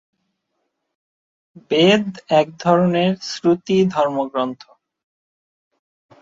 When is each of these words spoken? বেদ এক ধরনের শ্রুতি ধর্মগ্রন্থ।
বেদ 1.71 2.05
এক 2.31 2.47
ধরনের 2.59 3.11
শ্রুতি 3.21 3.77
ধর্মগ্রন্থ। 3.85 4.61